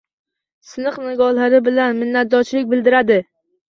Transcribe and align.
Siniq 0.69 0.97
nigohlari 1.03 1.63
bilan 1.69 2.03
minnatdorchilik 2.03 2.77
bildirdi. 2.77 3.25